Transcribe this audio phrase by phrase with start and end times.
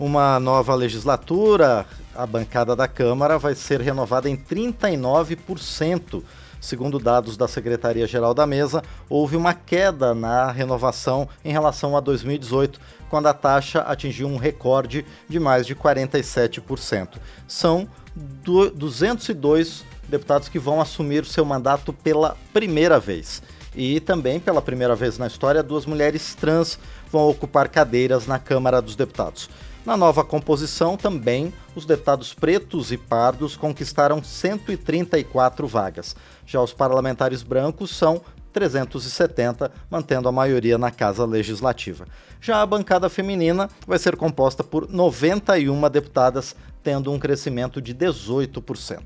[0.00, 1.84] uma nova legislatura,
[2.14, 6.22] a bancada da Câmara vai ser renovada em 39%.
[6.58, 12.80] Segundo dados da Secretaria-Geral da Mesa, houve uma queda na renovação em relação a 2018,
[13.10, 17.18] quando a taxa atingiu um recorde de mais de 47%.
[17.46, 23.42] São 202 deputados que vão assumir seu mandato pela primeira vez.
[23.74, 26.78] E também, pela primeira vez na história, duas mulheres trans
[27.12, 29.48] vão ocupar cadeiras na Câmara dos Deputados.
[29.90, 36.14] Na nova composição, também, os deputados pretos e pardos conquistaram 134 vagas.
[36.46, 38.20] Já os parlamentares brancos são
[38.52, 42.06] 370, mantendo a maioria na Casa Legislativa.
[42.40, 46.54] Já a bancada feminina vai ser composta por 91 deputadas,
[46.84, 49.02] tendo um crescimento de 18%.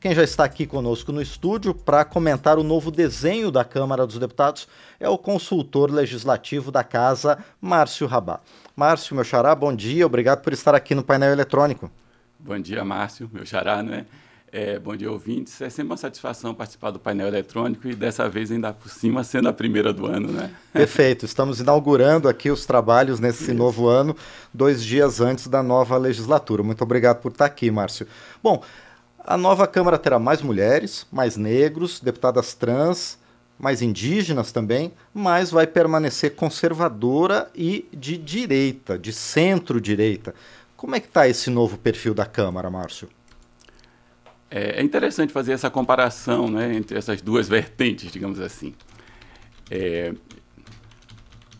[0.00, 4.18] Quem já está aqui conosco no estúdio para comentar o novo desenho da Câmara dos
[4.18, 4.66] Deputados
[4.98, 8.40] é o consultor legislativo da Casa, Márcio Rabá.
[8.78, 11.90] Márcio, meu xará, bom dia, obrigado por estar aqui no painel eletrônico.
[12.38, 14.04] Bom dia, Márcio, meu xará, não é?
[14.52, 15.58] É, bom dia, ouvintes.
[15.62, 19.48] É sempre uma satisfação participar do painel eletrônico e dessa vez ainda por cima sendo
[19.48, 20.50] a primeira do ano, né?
[20.74, 21.24] Perfeito.
[21.24, 23.54] Estamos inaugurando aqui os trabalhos nesse Isso.
[23.54, 24.14] novo ano,
[24.52, 26.62] dois dias antes da nova legislatura.
[26.62, 28.06] Muito obrigado por estar aqui, Márcio.
[28.42, 28.62] Bom,
[29.18, 33.18] a nova Câmara terá mais mulheres, mais negros, deputadas trans,
[33.58, 40.34] mais indígenas também, mas vai permanecer conservadora e de direita, de centro-direita.
[40.76, 43.08] Como é que está esse novo perfil da Câmara, Márcio?
[44.50, 48.74] É, é, interessante fazer essa comparação né, entre essas duas vertentes, digamos assim.
[49.70, 50.12] É,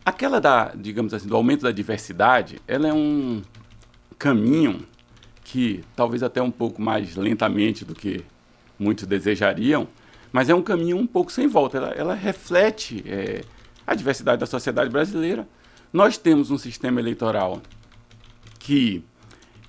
[0.04, 3.42] aquela da, digamos assim, do aumento da diversidade, ela é um
[4.18, 4.86] caminho
[5.42, 8.24] que talvez até um pouco mais lentamente do que
[8.78, 9.88] muitos desejariam,
[10.36, 11.78] mas é um caminho um pouco sem volta.
[11.78, 13.40] Ela, ela reflete é,
[13.86, 15.48] a diversidade da sociedade brasileira.
[15.90, 17.62] Nós temos um sistema eleitoral
[18.58, 19.02] que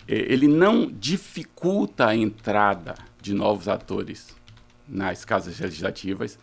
[0.05, 4.35] é, ele não dificulta a entrada de novos atores
[4.85, 6.37] nas casas legislativas.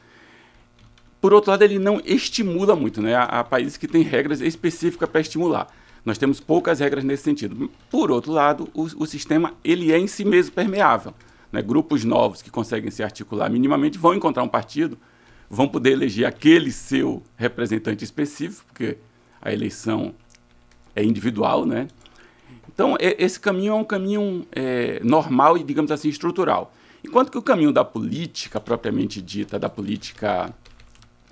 [1.21, 3.15] Por outro lado, ele não estimula muito, né?
[3.15, 5.67] Há, países que têm regras específicas para estimular.
[6.03, 7.71] Nós temos poucas regras nesse sentido.
[7.91, 11.13] Por outro lado, o, o sistema ele é em si mesmo permeável.
[11.55, 11.63] Né?
[11.63, 14.99] Grupos novos que conseguem se articular minimamente vão encontrar um partido,
[15.49, 18.99] vão poder eleger aquele seu representante específico, porque
[19.41, 20.15] a eleição
[20.97, 21.89] é individual, né?
[22.73, 26.75] Então, esse caminho é um caminho é, normal e, digamos assim, estrutural.
[27.05, 30.53] Enquanto que o caminho da política, propriamente dita, da política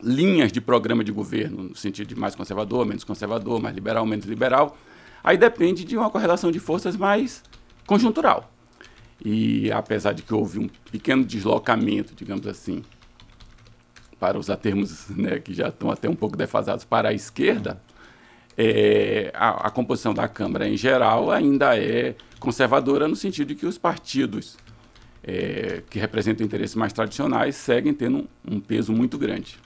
[0.01, 4.27] linhas de programa de governo, no sentido de mais conservador, menos conservador, mais liberal, menos
[4.27, 4.77] liberal,
[5.23, 7.43] aí depende de uma correlação de forças mais
[7.87, 8.53] conjuntural.
[9.25, 12.83] E apesar de que houve um pequeno deslocamento, digamos assim,
[14.19, 17.81] para usar termos né, que já estão até um pouco defasados para a esquerda,
[18.57, 23.65] é, a, a, composição da Câmara em geral ainda é conservadora no sentido de que
[23.65, 24.57] os partidos
[25.23, 29.59] é, que representam interesses mais tradicionais seguem tendo um, um peso muito grande.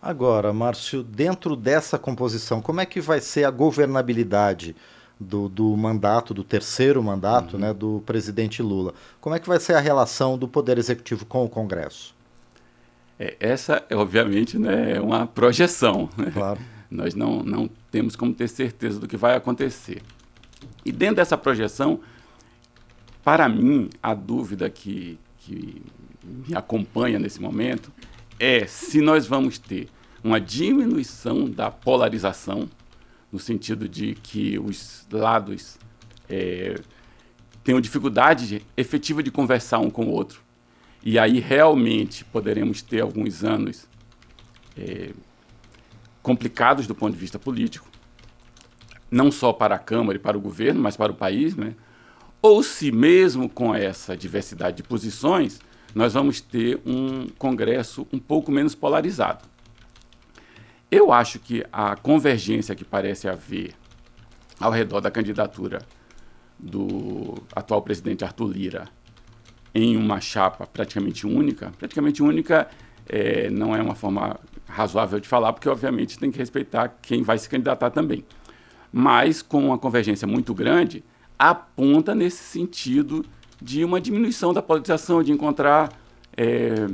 [0.00, 4.76] Agora, Márcio, dentro dessa composição, como é que vai ser a governabilidade
[5.18, 7.60] do, do mandato, do terceiro mandato uhum.
[7.60, 8.94] né, do presidente Lula?
[9.20, 12.14] Como é que vai ser a relação do Poder Executivo com o Congresso?
[13.18, 16.08] É, essa, obviamente, né, é uma projeção.
[16.16, 16.30] Né?
[16.32, 16.60] Claro.
[16.90, 20.02] Nós não, não temos como ter certeza do que vai acontecer.
[20.84, 22.00] E dentro dessa projeção,
[23.24, 25.82] para mim, a dúvida que, que
[26.22, 27.90] me acompanha nesse momento
[28.38, 29.88] é se nós vamos ter
[30.22, 32.68] uma diminuição da polarização,
[33.36, 35.76] no sentido de que os lados
[36.26, 36.80] é,
[37.62, 40.40] tenham dificuldade de, efetiva de conversar um com o outro.
[41.04, 43.86] E aí realmente poderemos ter alguns anos
[44.74, 45.10] é,
[46.22, 47.86] complicados do ponto de vista político,
[49.10, 51.74] não só para a Câmara e para o governo, mas para o país, né?
[52.40, 55.60] ou se mesmo com essa diversidade de posições,
[55.94, 59.44] nós vamos ter um Congresso um pouco menos polarizado.
[60.96, 63.74] Eu acho que a convergência que parece haver
[64.58, 65.80] ao redor da candidatura
[66.58, 68.88] do atual presidente Arthur Lira
[69.74, 72.66] em uma chapa praticamente única, praticamente única
[73.06, 77.36] é, não é uma forma razoável de falar, porque obviamente tem que respeitar quem vai
[77.36, 78.24] se candidatar também.
[78.90, 81.04] Mas com uma convergência muito grande,
[81.38, 83.22] aponta nesse sentido
[83.60, 85.92] de uma diminuição da politização, de encontrar
[86.34, 86.88] é,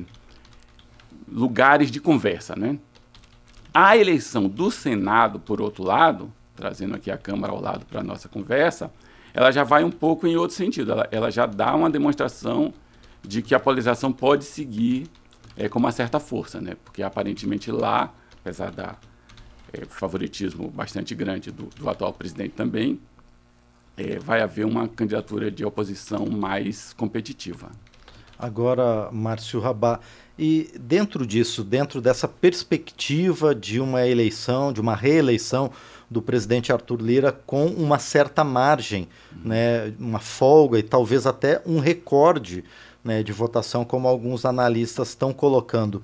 [1.30, 2.56] lugares de conversa.
[2.56, 2.80] Né?
[3.74, 8.02] A eleição do Senado, por outro lado, trazendo aqui a Câmara ao lado para a
[8.02, 8.92] nossa conversa,
[9.32, 10.92] ela já vai um pouco em outro sentido.
[10.92, 12.74] Ela, ela já dá uma demonstração
[13.22, 15.06] de que a polarização pode seguir
[15.56, 16.76] é, com uma certa força, né?
[16.84, 18.96] Porque aparentemente lá, apesar da
[19.72, 23.00] é, favoritismo bastante grande do, do atual presidente também,
[23.96, 27.70] é, vai haver uma candidatura de oposição mais competitiva.
[28.38, 30.00] Agora, Márcio Rabá,
[30.38, 35.70] e dentro disso, dentro dessa perspectiva de uma eleição, de uma reeleição
[36.10, 39.08] do presidente Arthur Lira com uma certa margem,
[39.44, 42.64] né, uma folga e talvez até um recorde
[43.04, 46.02] né, de votação, como alguns analistas estão colocando.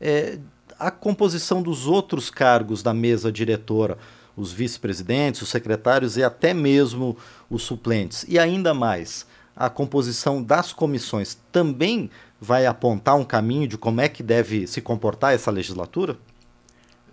[0.00, 0.38] É,
[0.78, 3.98] a composição dos outros cargos da mesa diretora,
[4.36, 7.16] os vice-presidentes, os secretários e até mesmo
[7.48, 12.10] os suplentes, e ainda mais, a composição das comissões também
[12.40, 16.16] vai apontar um caminho de como é que deve se comportar essa legislatura?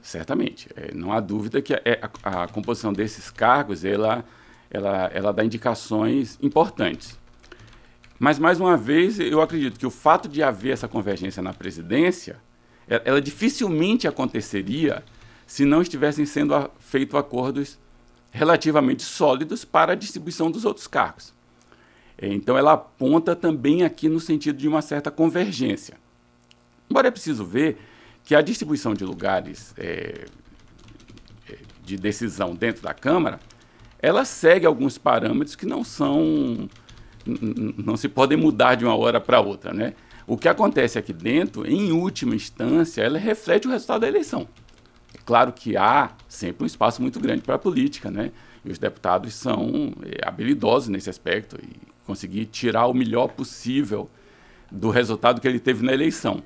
[0.01, 0.69] Certamente.
[0.75, 4.25] É, não há dúvida que a, é, a, a, composição desses cargos ela,
[4.71, 7.19] ela, ela dá indicações importantes.
[8.17, 12.37] Mas, mais uma vez, eu acredito que o fato de haver essa convergência na presidência,
[12.87, 15.03] ela, ela dificilmente aconteceria
[15.45, 17.77] se não estivessem sendo feitos acordos
[18.31, 21.33] relativamente sólidos para a distribuição dos outros cargos.
[22.21, 25.97] Então, ela aponta também aqui no sentido de uma certa convergência.
[26.89, 27.77] Embora é preciso ver
[28.23, 30.25] que a distribuição de lugares é,
[31.49, 33.39] é de decisão dentro da Câmara,
[34.01, 36.69] ela segue alguns parâmetros que não são
[37.25, 39.93] não se podem mudar de uma hora para outra, né?
[40.25, 44.47] O que acontece aqui dentro, em última instância, ela reflete o resultado da eleição.
[45.13, 48.31] É claro que há sempre um espaço muito grande para a política, né?
[48.63, 54.09] E os deputados são é, habilidosos nesse aspecto e conseguir tirar o melhor possível
[54.71, 56.41] do resultado que ele teve na eleição.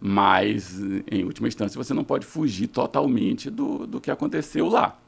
[0.00, 4.98] Mas, em última instância, você não pode fugir totalmente do, do que aconteceu lá.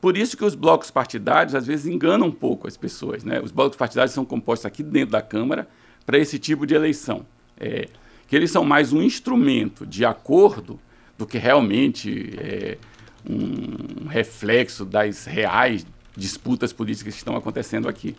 [0.00, 3.24] Por isso que os blocos partidários, às vezes, enganam um pouco as pessoas.
[3.24, 3.40] Né?
[3.42, 5.68] Os blocos partidários são compostos aqui dentro da Câmara
[6.06, 7.26] para esse tipo de eleição.
[7.60, 7.88] É,
[8.26, 10.80] que eles são mais um instrumento de acordo
[11.18, 12.78] do que realmente é,
[13.28, 15.84] um reflexo das reais
[16.16, 18.16] disputas políticas que estão acontecendo aqui.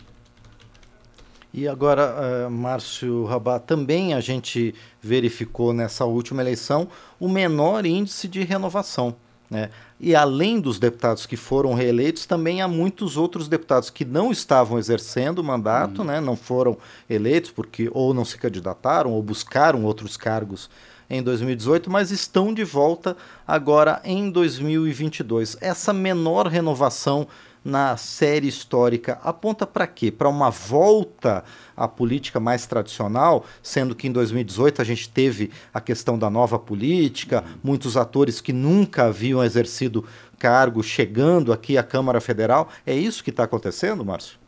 [1.56, 6.88] E agora, uh, Márcio Rabat, também a gente verificou nessa última eleição
[7.20, 9.14] o menor índice de renovação.
[9.48, 9.70] Né?
[10.00, 14.80] E além dos deputados que foram reeleitos, também há muitos outros deputados que não estavam
[14.80, 16.08] exercendo o mandato, uhum.
[16.08, 16.20] né?
[16.20, 16.76] não foram
[17.08, 20.68] eleitos porque ou não se candidataram ou buscaram outros cargos
[21.08, 23.16] em 2018, mas estão de volta
[23.46, 25.56] agora em 2022.
[25.60, 27.28] Essa menor renovação
[27.64, 30.12] na série histórica aponta para quê?
[30.12, 31.42] Para uma volta
[31.76, 36.58] à política mais tradicional, sendo que em 2018 a gente teve a questão da nova
[36.58, 40.04] política, muitos atores que nunca haviam exercido
[40.38, 42.68] cargo chegando aqui à Câmara Federal.
[42.84, 44.38] É isso que está acontecendo, Márcio?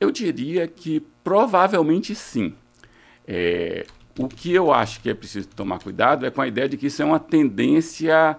[0.00, 2.54] Eu diria que provavelmente sim.
[3.24, 3.86] É,
[4.18, 6.86] o que eu acho que é preciso tomar cuidado é com a ideia de que
[6.86, 8.36] isso é uma tendência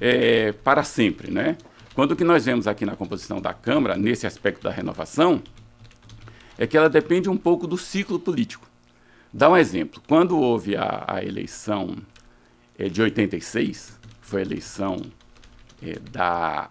[0.00, 1.56] é, para sempre, né?
[1.94, 5.42] Quando o que nós vemos aqui na composição da Câmara, nesse aspecto da renovação,
[6.58, 8.68] é que ela depende um pouco do ciclo político.
[9.32, 10.02] Dá um exemplo.
[10.08, 11.96] Quando houve a, a eleição
[12.78, 15.00] é, de 86, foi a eleição
[15.82, 16.70] é, da,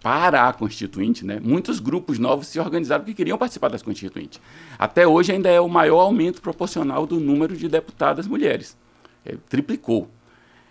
[0.00, 4.40] para a Constituinte, né, muitos grupos novos se organizaram que queriam participar das Constituintes.
[4.78, 8.76] Até hoje ainda é o maior aumento proporcional do número de deputadas mulheres.
[9.24, 10.08] É, triplicou.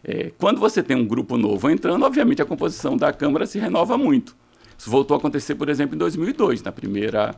[0.07, 3.97] É, quando você tem um grupo novo entrando, obviamente a composição da Câmara se renova
[3.97, 4.35] muito.
[4.77, 7.33] Isso voltou a acontecer, por exemplo, em 2002, na primeira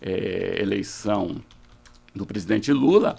[0.00, 1.36] é, eleição
[2.14, 3.16] do presidente Lula,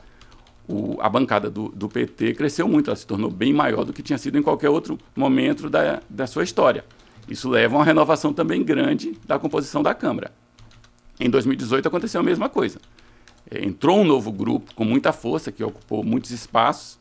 [0.67, 4.01] o, a bancada do, do, PT cresceu muito, ela se tornou bem maior do que
[4.01, 6.83] tinha sido em qualquer outro momento da, da sua história.
[7.29, 10.31] Isso leva a uma renovação também grande da composição da Câmara.
[11.19, 12.79] Em 2018 aconteceu a mesma coisa.
[13.49, 16.99] É, entrou um novo grupo com muita força, que ocupou muitos espaços,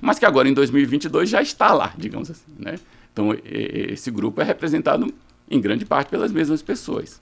[0.00, 2.52] mas que agora em 2022 já está lá, digamos assim.
[2.58, 2.78] Né?
[3.12, 5.12] Então, esse grupo é representado
[5.50, 7.20] em grande parte pelas mesmas pessoas.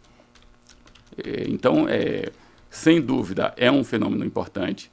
[1.48, 2.30] Então, é,
[2.70, 4.90] sem dúvida, é um fenômeno importante.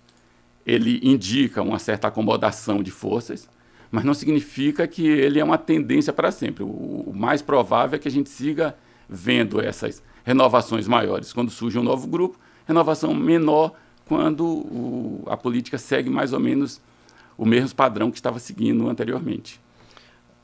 [0.66, 3.50] Ele indica uma certa acomodação de forças,
[3.90, 6.64] mas não significa que ele é uma tendência para sempre.
[6.64, 8.76] O, mais provável é que a gente siga
[9.10, 13.74] vendo essas renovações maiores quando surge um novo grupo, renovação menor
[14.06, 16.80] quando o, a política segue mais ou menos
[17.42, 19.60] o mesmo padrão que estava seguindo anteriormente.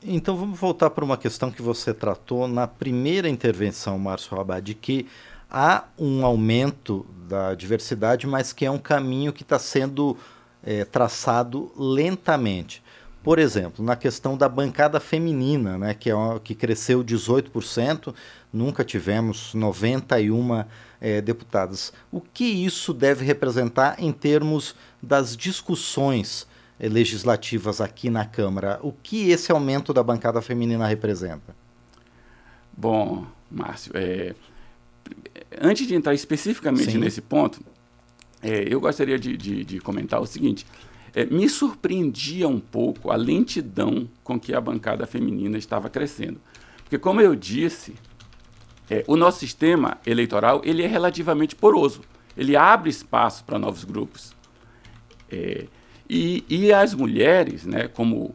[0.02, 5.06] Então vamos voltar para uma questão que você tratou na primeira intervenção, Márcio de que
[5.48, 10.16] há um aumento da diversidade, mas que é um caminho que está sendo
[10.60, 12.82] é, traçado lentamente.
[13.22, 18.12] Por exemplo, na questão da bancada feminina, né, que, é uma, que cresceu 18%,
[18.52, 20.64] nunca tivemos 91
[21.00, 21.92] é, deputadas.
[22.10, 26.48] O que isso deve representar em termos das discussões
[26.86, 28.78] legislativas aqui na Câmara.
[28.82, 31.56] O que esse aumento da bancada feminina representa?
[32.76, 33.90] Bom, Márcio.
[33.94, 34.34] É,
[35.60, 36.98] antes de entrar especificamente Sim.
[36.98, 37.60] nesse ponto,
[38.42, 40.64] é, eu gostaria de, de, de, comentar o seguinte.
[41.12, 46.40] É, me surpreendia um pouco a lentidão com que a bancada feminina estava crescendo.
[46.84, 47.94] Porque, como eu disse,
[48.88, 52.02] é, o nosso sistema eleitoral ele é relativamente poroso.
[52.36, 54.32] Ele abre espaço para novos grupos.
[55.30, 55.66] É,
[56.08, 58.34] e, e as mulheres, né, como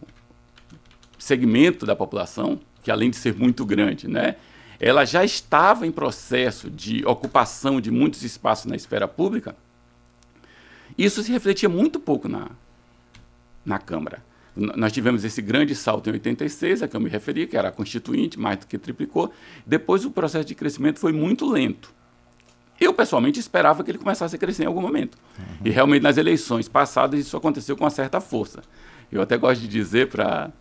[1.17, 4.35] segmento da população, que além de ser muito grande, né,
[4.79, 9.55] ela já estava em processo de ocupação de muitos espaços na esfera pública,
[10.97, 12.49] isso se refletia muito pouco na,
[13.65, 14.23] na Câmara.
[14.55, 17.71] Nós tivemos esse grande salto em 86, a que eu me referi, que era a
[17.71, 19.33] Constituinte, mais do que triplicou.
[19.65, 21.91] Depois o processo de crescimento foi muito lento.
[22.83, 25.17] Eu, pessoalmente, esperava que ele começasse a crescer em algum momento.
[25.39, 25.45] Uhum.
[25.65, 28.61] E realmente, nas eleições passadas, isso aconteceu com uma certa força.
[29.11, 30.51] Eu até gosto de dizer, para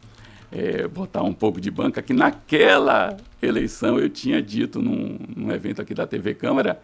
[0.53, 5.83] é, botar um pouco de banca, que naquela eleição eu tinha dito num, num evento
[5.83, 6.81] aqui da TV Câmara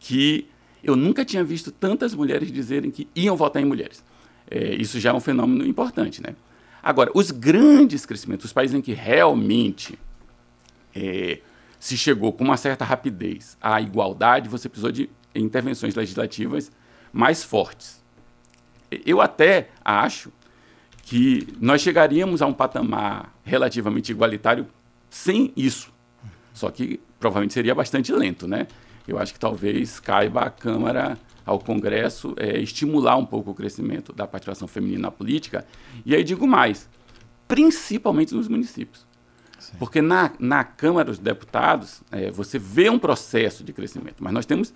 [0.00, 0.48] que
[0.82, 4.02] eu nunca tinha visto tantas mulheres dizerem que iam votar em mulheres.
[4.50, 6.34] É, isso já é um fenômeno importante, né?
[6.82, 9.96] Agora, os grandes crescimentos, os países em que realmente
[10.92, 11.38] é,
[11.82, 16.70] se chegou com uma certa rapidez à igualdade, você precisou de intervenções legislativas
[17.12, 18.00] mais fortes.
[19.04, 20.30] Eu até acho
[21.02, 24.68] que nós chegaríamos a um patamar relativamente igualitário
[25.10, 25.92] sem isso.
[26.54, 28.68] Só que provavelmente seria bastante lento, né?
[29.08, 34.12] eu acho que talvez caiba à Câmara, ao Congresso, é, estimular um pouco o crescimento
[34.12, 35.66] da participação feminina na política.
[36.06, 36.88] E aí digo mais,
[37.48, 39.04] principalmente nos municípios.
[39.62, 39.76] Sim.
[39.78, 44.44] Porque na, na Câmara dos Deputados, é, você vê um processo de crescimento, mas nós
[44.44, 44.74] temos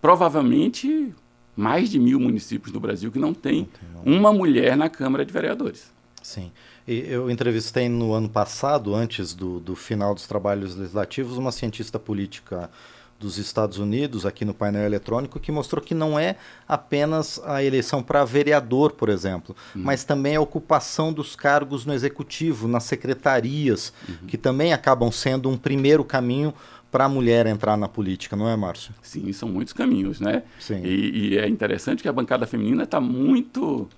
[0.00, 1.14] provavelmente
[1.54, 3.68] mais de mil municípios no Brasil que não tem,
[4.04, 5.90] uma mulher na Câmara de Vereadores.
[6.22, 6.50] Sim.
[6.86, 12.70] Eu entrevistei no ano passado, antes do, do final dos trabalhos legislativos, uma cientista política
[13.18, 16.36] dos Estados Unidos aqui no painel eletrônico que mostrou que não é
[16.68, 19.82] apenas a eleição para vereador, por exemplo, uhum.
[19.82, 24.26] mas também a ocupação dos cargos no executivo, nas secretarias, uhum.
[24.26, 26.52] que também acabam sendo um primeiro caminho
[26.90, 28.94] para a mulher entrar na política, não é, Márcio?
[29.02, 30.42] Sim, são muitos caminhos, né?
[30.58, 30.82] Sim.
[30.84, 33.88] E, e é interessante que a bancada feminina está muito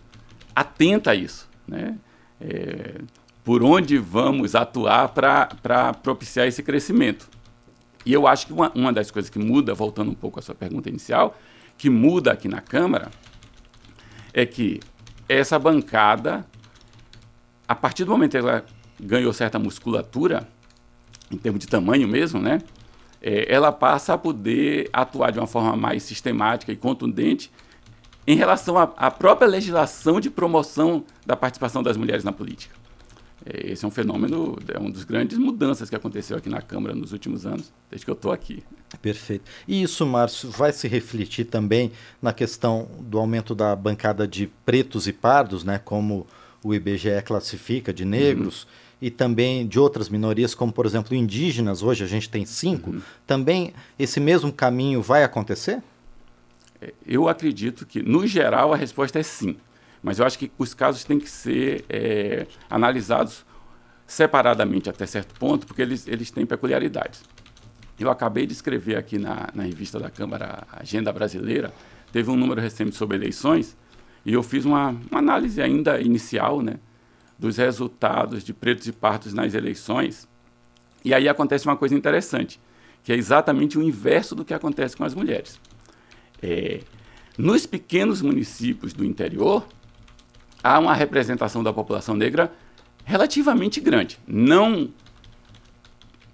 [0.55, 1.97] atenta a isso, né?
[2.41, 3.01] É,
[3.45, 7.29] por onde vamos atuar para propiciar esse crescimento.
[8.05, 10.55] E eu acho que uma, uma das coisas que muda, voltando um pouco à sua
[10.55, 11.37] pergunta inicial,
[11.77, 13.11] que muda aqui na Câmara,
[14.33, 14.81] é que
[15.29, 16.45] essa bancada,
[17.67, 18.65] a partir do momento que ela
[18.99, 20.49] ganhou certa musculatura,
[21.31, 22.61] em termos de tamanho mesmo, né?
[23.21, 27.51] É, ela passa a poder atuar de uma forma mais sistemática e contundente
[28.27, 32.77] em relação à própria legislação de promoção da participação das mulheres na política.
[33.51, 37.13] Esse é um fenômeno, é uma das grandes mudanças que aconteceu aqui na Câmara nos
[37.13, 38.63] últimos anos, desde que eu estou aqui.
[39.01, 39.51] Perfeito.
[39.67, 41.91] E isso, Márcio, vai se refletir também
[42.21, 46.27] na questão do aumento da bancada de pretos e pardos, né, como
[46.63, 48.69] o IBGE classifica, de negros, uhum.
[49.03, 52.91] e também de outras minorias, como, por exemplo, indígenas, hoje a gente tem cinco.
[52.91, 53.01] Uhum.
[53.27, 55.83] Também esse mesmo caminho vai acontecer?
[56.83, 59.57] É, eu acredito que, no geral, a resposta é sim.
[60.03, 63.45] Mas eu acho que os casos têm que ser é, analisados
[64.07, 67.23] separadamente até certo ponto, porque eles, eles têm peculiaridades.
[67.99, 71.73] Eu acabei de escrever aqui na, na revista da Câmara Agenda Brasileira,
[72.13, 73.77] teve um número recente sobre eleições,
[74.25, 76.79] e eu fiz uma, uma análise ainda inicial né,
[77.39, 80.29] dos resultados de pretos e partos nas eleições.
[81.05, 82.61] E aí acontece uma coisa interessante,
[83.03, 85.61] que é exatamente o inverso do que acontece com as mulheres.
[86.43, 86.81] É,
[87.37, 89.67] nos pequenos municípios do interior,
[90.63, 92.53] há uma representação da população negra
[93.05, 94.19] relativamente grande.
[94.27, 94.91] Não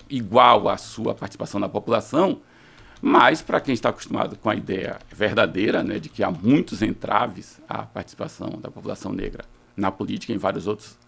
[0.09, 2.40] igual à sua participação na população,
[3.00, 7.61] mas para quem está acostumado com a ideia verdadeira né, de que há muitos entraves
[7.69, 9.45] à participação da população negra
[9.76, 10.99] na política e em vários outros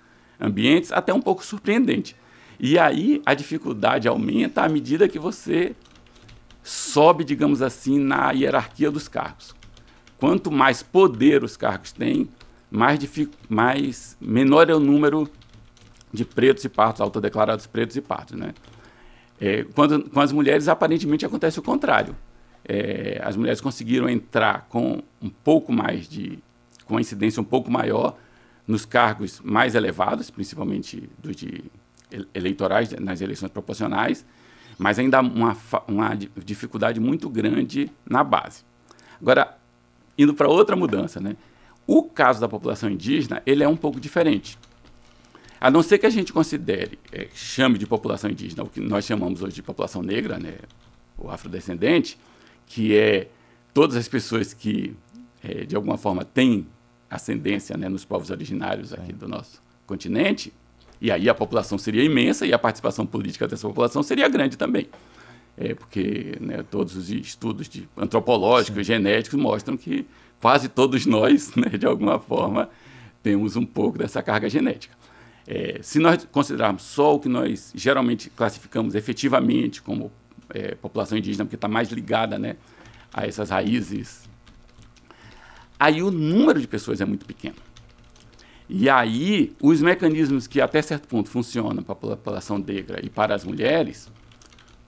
[0.40, 2.16] ambientes, até um pouco surpreendente.
[2.58, 5.74] E aí a dificuldade aumenta à medida que você
[6.62, 9.54] sobe, digamos assim, na hierarquia dos cargos.
[10.18, 12.28] Quanto mais poder os cargos têm,
[12.70, 12.98] mais,
[13.48, 15.28] mais menor é o número
[16.12, 18.38] de pretos e partos, autodeclarados pretos e partos.
[18.38, 18.54] Né?
[19.40, 22.16] É, quando, com as mulheres, aparentemente acontece o contrário.
[22.68, 26.38] É, as mulheres conseguiram entrar com um pouco mais de.
[26.84, 28.16] com incidência um pouco maior
[28.66, 31.64] nos cargos mais elevados, principalmente dos de
[32.34, 34.24] eleitorais, nas eleições proporcionais,
[34.78, 35.56] mas ainda uma,
[35.86, 36.10] uma
[36.44, 38.64] dificuldade muito grande na base.
[39.20, 39.56] Agora,
[40.18, 41.36] indo para outra mudança, né?
[41.86, 44.58] O caso da população indígena, ele é um pouco diferente.
[45.60, 49.04] A não ser que a gente considere, é, chame de população indígena, o que nós
[49.04, 50.54] chamamos hoje de população negra, né,
[51.16, 52.18] o afrodescendente,
[52.66, 53.28] que é
[53.72, 54.94] todas as pessoas que,
[55.42, 56.66] é, de alguma forma, têm
[57.08, 60.52] ascendência né, nos povos originários aqui do nosso continente,
[61.00, 64.88] e aí a população seria imensa e a participação política dessa população seria grande também.
[65.56, 68.92] É, porque né, todos os estudos de antropológicos, Sim.
[68.92, 70.06] genéticos mostram que
[70.40, 72.68] quase todos nós, né, de alguma forma,
[73.22, 74.96] temos um pouco dessa carga genética.
[75.46, 80.10] É, se nós considerarmos só o que nós geralmente classificamos efetivamente como
[80.50, 82.56] é, população indígena, porque está mais ligada né,
[83.12, 84.28] a essas raízes,
[85.78, 87.56] aí o número de pessoas é muito pequeno.
[88.68, 93.32] E aí, os mecanismos que até certo ponto funcionam para a população negra e para
[93.32, 94.10] as mulheres,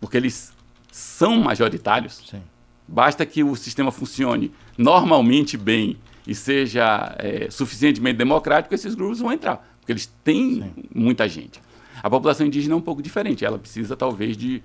[0.01, 0.53] porque eles
[0.91, 2.43] são majoritários, Sim.
[2.89, 9.33] Basta que o sistema funcione normalmente bem e seja é, suficientemente democrático, esses grupos vão
[9.33, 10.73] entrar, porque eles têm Sim.
[10.95, 11.61] muita gente.
[12.03, 14.63] A população indígena é um pouco diferente, ela precisa talvez de.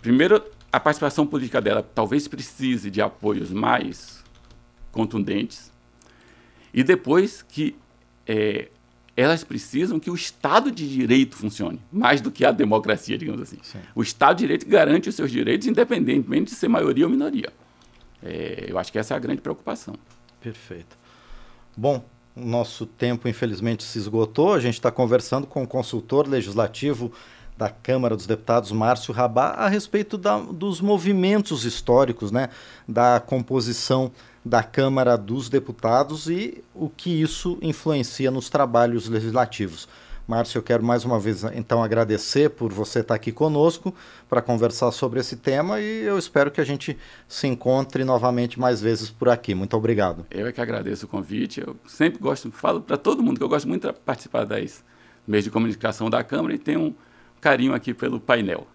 [0.00, 0.42] Primeiro,
[0.72, 4.22] a participação política dela talvez precise de apoios mais
[4.92, 5.72] contundentes,
[6.72, 7.76] e depois que
[8.26, 8.68] é,
[9.20, 13.58] elas precisam que o Estado de Direito funcione, mais do que a democracia, digamos assim.
[13.62, 13.78] Sim.
[13.94, 17.52] O Estado de Direito garante os seus direitos, independentemente de ser maioria ou minoria.
[18.22, 19.94] É, eu acho que essa é a grande preocupação.
[20.40, 20.98] Perfeito.
[21.76, 24.54] Bom, o nosso tempo, infelizmente, se esgotou.
[24.54, 27.12] A gente está conversando com o consultor legislativo
[27.60, 32.48] da Câmara dos Deputados, Márcio Rabá, a respeito da, dos movimentos históricos, né,
[32.88, 34.10] da composição
[34.42, 39.86] da Câmara dos Deputados e o que isso influencia nos trabalhos legislativos.
[40.26, 43.94] Márcio, eu quero mais uma vez então agradecer por você estar aqui conosco
[44.26, 46.96] para conversar sobre esse tema e eu espero que a gente
[47.28, 49.54] se encontre novamente mais vezes por aqui.
[49.54, 50.24] Muito obrigado.
[50.30, 51.60] Eu é que agradeço o convite.
[51.60, 54.82] Eu sempre gosto, falo para todo mundo que eu gosto muito de participar das
[55.26, 56.94] meios de comunicação da Câmara e tenho um
[57.40, 58.66] carinho aqui pelo painel.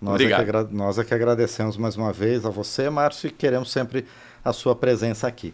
[0.00, 0.42] Nós Obrigado.
[0.42, 4.06] É que, nós é que agradecemos mais uma vez a você, Márcio, e queremos sempre
[4.44, 5.52] a sua presença aqui.